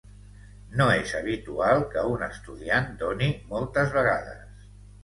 No 0.79 0.87
es 0.93 1.13
habitual 1.19 1.83
que 1.93 2.07
un 2.15 2.27
estudiant 2.31 2.91
doni 3.05 3.31
moltes 3.55 3.97
vegades. 4.01 4.71